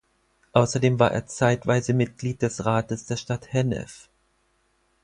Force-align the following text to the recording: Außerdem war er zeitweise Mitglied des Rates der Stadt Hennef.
Außerdem 0.53 0.97
war 0.99 1.11
er 1.11 1.27
zeitweise 1.27 1.93
Mitglied 1.93 2.41
des 2.41 2.65
Rates 2.65 3.05
der 3.05 3.17
Stadt 3.17 3.53
Hennef. 3.53 4.09